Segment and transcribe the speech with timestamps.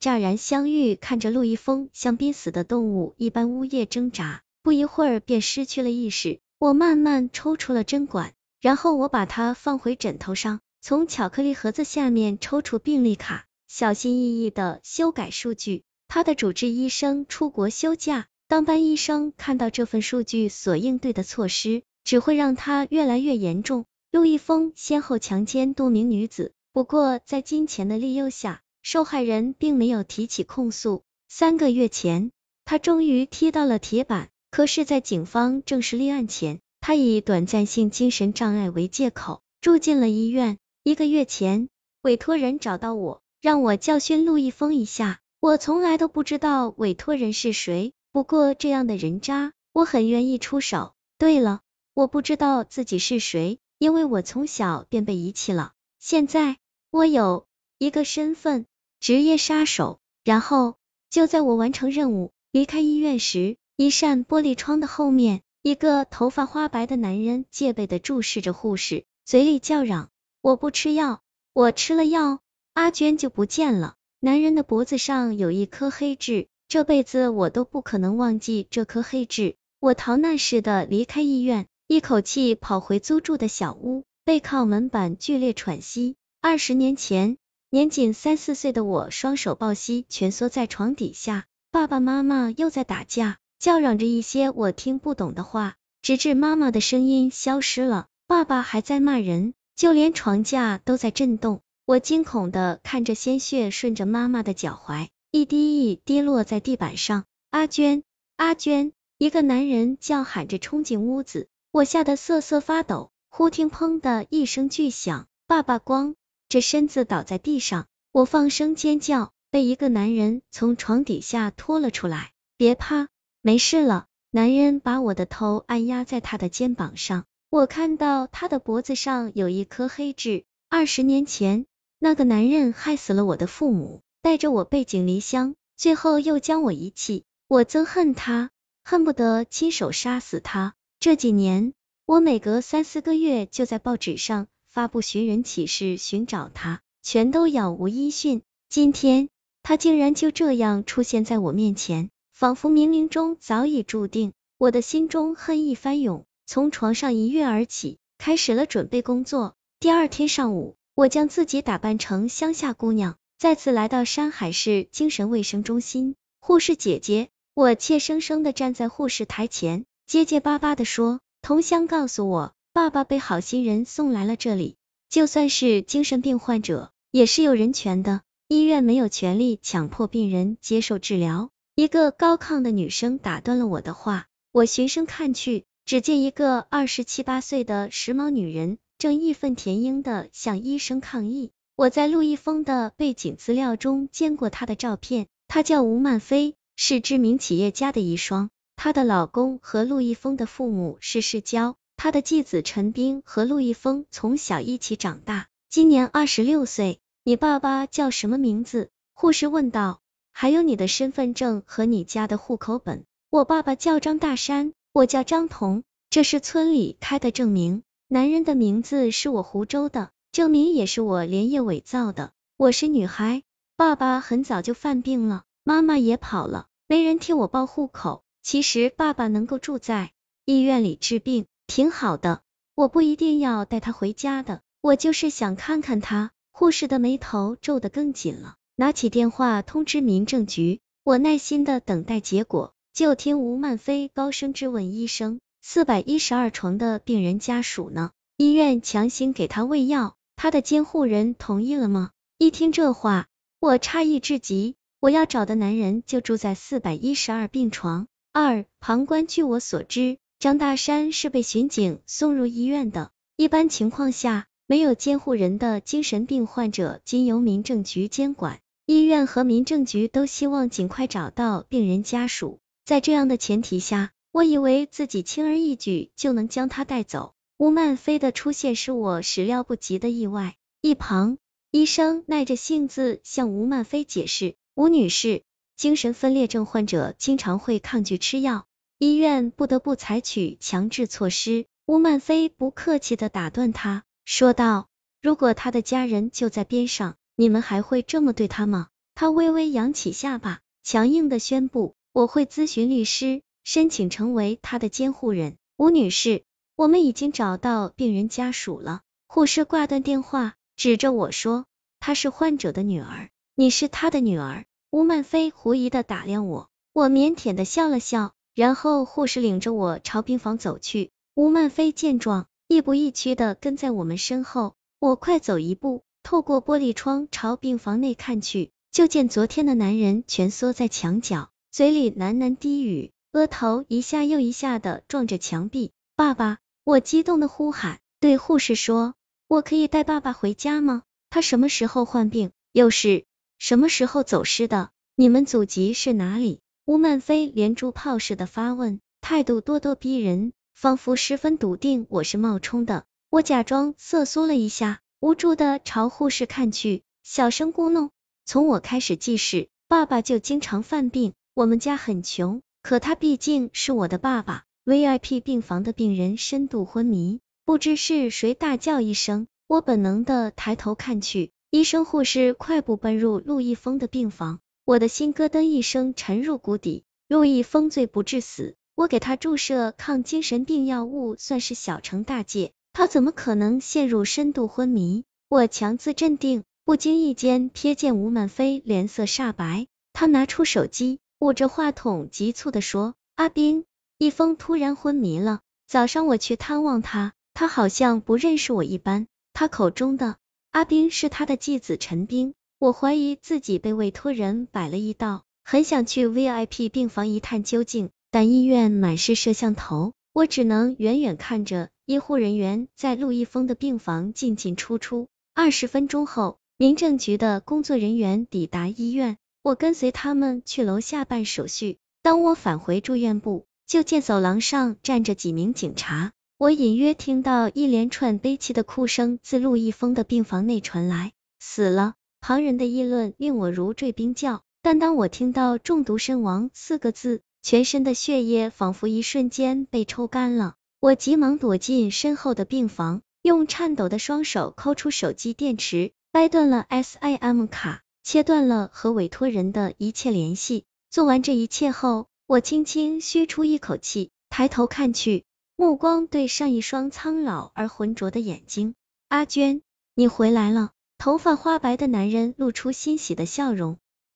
[0.00, 6.40] 乍然相遇，看着陆一峰像濒死的动物一般呜咽挣扎，不一会儿便失去了意识。
[6.58, 15.84] 我慢慢抽出了针管，然后我把它放回枕头上，从巧克力盒子下面抽出病历卡，小心翼翼的修改数据。
[16.08, 23.84] 他的主治医生出国休假，当班医生看到这份数据所应对的措施，只会让他越来越严重。
[24.10, 31.02] 陆一峰先后强奸多名女子，不过在金钱的利诱下，受害人并没有提起控诉。
[31.28, 32.32] 三个月前，
[32.64, 34.30] 他终于踢到了铁板。
[34.50, 40.56] 可是，在警方正式立案前，他以短暂性精神障碍为借口住进了医院。
[40.84, 41.68] 一个月前，
[42.00, 45.20] 委托人找到我，让我教训陆一峰一下。
[45.38, 50.94] 我从来都不知道委托人是谁，不过这样的人渣，我很愿意出手。
[51.18, 51.60] 对了，
[51.92, 55.72] 我不知道自己是谁，因为我从小便被遗弃了。
[55.98, 56.56] 现在，
[56.90, 57.46] 我有
[57.76, 58.64] 一个身份，
[59.00, 59.98] 职业杀手。
[60.24, 60.76] 然后，
[61.10, 70.10] 就在我完成任务离开医院时，一扇玻璃窗的后面，一个头发花白的男人戒备的注视着护士，嘴里叫嚷
[70.42, 72.40] ：“我不吃药，我吃了药，
[72.74, 79.54] 阿娟就不见了。”男人的脖子上有一颗黑痣，这辈子我都不可能忘记这颗黑痣。
[79.78, 86.16] 我逃难似的离开医院，一口气跑回租住的小屋，背靠门板剧烈喘息。
[86.40, 87.38] 二十年前，
[87.70, 93.36] 年仅三四岁的我，双手抱膝蜷缩在床底下，爸爸妈妈又在打架。
[93.58, 101.60] 叫嚷着一些我听不懂的话，直至妈妈的声音消失了，爸爸还在骂人，就连床架都在震动。
[101.84, 107.24] 我惊恐的看着鲜血顺着妈妈的脚踝一滴一滴落在地板上。
[107.50, 108.02] 阿娟，
[108.36, 108.92] 阿娟！
[109.18, 113.10] 一个男人叫喊着冲进屋子，我吓得瑟瑟发抖。
[113.28, 116.14] 忽听砰的一声巨响，爸爸光
[116.48, 122.32] 着身子倒在地上，我放声尖叫，被一个男人从床底下拖了出来。
[122.56, 123.08] 别怕。
[123.40, 130.44] 没事了，男人把我的头按压在他的肩膀上，我看到他的脖子上有一颗黑痣。
[130.68, 131.66] 二十年前，
[131.98, 137.24] 那个男人害死了我的父母，带着我背井离乡，最后又将我遗弃。
[137.46, 138.50] 我憎恨他，
[138.84, 140.74] 恨不得亲手杀死他。
[140.98, 141.72] 这几年，
[142.04, 148.42] 我每隔三四个月就在报纸上发布寻人启事，寻找他，全都杳无音讯。
[148.68, 149.28] 今天，
[149.64, 152.10] 他竟然就这样出现在我面前。
[152.32, 159.56] 仿佛冥冥中早已注定，我的心中恨意翻涌，从床上一跃而起，开始了准备工作。
[159.80, 166.14] 第二天上午，我将自己打扮成乡下姑娘，再次来到山海市精神卫生中心。
[166.38, 174.76] 护士姐姐，我怯生生的站在护士台前，结结巴巴的说：“同乡告诉我，爸爸被好心人送来了这里。
[175.10, 191.50] 就算是精神病患者，也是有人权的，医院没有权利强迫病人接受治疗。”一个高亢的女声打断了我的话，我循声看去，只见一个二十七八岁的时髦女人正义愤填膺的向医生抗议。
[191.74, 198.50] 我在陆一峰的背景资料中见过她的照片，她叫吴曼飞，是知名企业家的遗孀。
[198.76, 207.00] 她的老公和陆一峰的父母是世交，他的继子陈斌和陆一峰从小一起长大，今年二十六岁。
[207.24, 208.90] 你爸爸叫什么名字？
[209.14, 210.00] 护士问道。
[210.30, 213.04] 还有你的身份证和你家的户口本。
[213.30, 217.82] 我爸爸叫张大山，我叫张彤，这是村里开的证明。
[218.06, 222.30] 男人的名字是我湖州的，证明也是我连夜伪造的。
[222.56, 223.42] 我是女孩，
[223.76, 228.22] 爸爸很早就犯病了，妈妈也跑了，没人替我报户口。
[228.40, 230.12] 其实爸爸能够住在
[230.44, 232.40] 医院里治病，挺好的。
[232.74, 236.32] 我不一定要带他回家的，我就是想看看他。
[236.50, 238.56] 护士的眉头皱得更紧了。
[238.74, 242.74] 拿起电话通知民政局，我耐心的等待结果。
[242.92, 248.10] 就听吴曼飞高声质问医生：“四百一十二床的病人家属呢？
[248.36, 253.26] 医院强行给他喂药，他的监护人同意了吗？”一听这话，
[253.60, 254.74] 我诧异至极。
[255.00, 258.08] 我要找的男人就住在四百一十二病床。
[258.32, 263.10] 二旁观，据我所知，张大山是被巡警送入医院的。
[263.34, 268.60] 一般情况下，没有监护人的精神病患者，经由民政局监管。
[268.86, 277.34] 医院和民政局都希望尽快找到病人家属，在这样的前提下，我以为自己轻而易举就能将他带走。
[277.56, 280.54] 吴曼飞的出现是我始料不及的意外。
[280.80, 281.38] 一旁，
[281.72, 285.42] 医生耐着性子向吴曼飞解释：“吴女士，
[285.76, 288.67] 精神分裂症患者经常会抗拒吃药，
[288.98, 294.88] 医院不得不采取强制措施。”吴曼飞不客气的打断他，说道
[295.22, 298.88] ：“如果他的家人就在边上。”你们还会这么对他吗？
[299.14, 306.42] 他微微扬起下巴，强硬的宣布：“我会咨询律师，申请成为他的监护人。”吴女士，
[306.74, 309.02] 我们已经找到病人家属了。
[309.28, 311.66] 护士挂断电话，指着我说
[312.00, 321.12] ：“她是患者的女儿，你是她的女儿。”吴曼飞狐疑的打量我，我腼腆的笑了笑，然后护士领着我朝病房走去。
[321.36, 324.74] 吴曼飞见状，亦步亦趋的跟在我们身后。
[324.98, 333.12] 我快走一步，透过玻璃窗朝病房内看去，就见昨天的男人蜷缩在墙角，嘴里喃喃低语。
[333.30, 336.58] 额头一下又一下的撞着墙壁，爸爸！
[336.82, 339.14] 我激动的呼喊，对护士说
[339.46, 341.04] ：“我可以带爸爸回家吗？
[341.30, 343.24] 他什么时候患病，又是
[343.56, 344.90] 什么时候走失的？
[345.14, 346.58] 你们祖籍是哪里？”
[346.88, 353.04] 吴曼飞连珠炮似的发问，态度咄咄逼人，仿佛十分笃定我是冒充的。
[353.28, 358.08] 我假装瑟缩了一下，无助的朝护士看去，小声咕哝
[358.46, 364.64] ：“从我开始记事，爸爸就经常犯病，我们家很穷。”可他毕竟是我的爸爸。
[364.86, 377.04] VIP 病房的病人深度昏迷，不知是谁大叫一声，我本能的抬头看去，医生护士快步奔入陆毅峰的病房，我的心咯噔一声沉入谷底。
[377.28, 385.24] 陆毅峰罪不至死，我给他注射抗精神病药物算是小惩大戒，他怎么可能陷入深度昏迷？
[385.50, 391.20] 我强自镇定，不经意间瞥见吴满飞脸色煞白，他拿出手机。
[391.38, 393.84] 捂着话筒，急促的说：“阿斌，
[394.16, 395.60] 一峰突然昏迷了。
[395.86, 399.26] 早上我去探望他，他好像不认识我一般。
[399.52, 400.36] 他口中的
[400.70, 402.54] 阿斌是他的继子陈斌。
[402.80, 415.26] 我怀疑自己被委托人摆了一道，很想去 VIP 病房一探究竟，但医院满是摄像头，我只能远远看着医护人员在陆一峰的病房进进出出。
[415.54, 421.98] 二十分钟后，民政局的工作人员抵达医院。”我跟随他们去楼下办手续。
[422.22, 426.30] 当我返回住院部，就见走廊上站着几名警察。
[426.56, 431.32] 我隐约听到一连串悲戚的哭声自陆一峰的病房内传来。
[431.58, 434.62] 死了，旁人的议论令我如坠冰窖。
[434.82, 440.74] 但当我听到中毒身亡四个字，全身的血液仿佛一瞬间被抽干了。
[441.00, 448.02] 我急忙躲进身后的病房，用颤抖的双手抠出手机电池，掰断了 SIM 卡。
[448.24, 450.84] 切断了和委托人的一切联系。
[451.08, 455.44] 做完这一切后，我轻轻吁出一口气，抬头看去，
[455.76, 458.94] 目光对上一双苍老而浑浊的眼睛。
[459.28, 459.80] 阿娟，
[460.14, 460.90] 你回来了。
[461.18, 463.98] 头发花白的男人露出欣喜的笑容，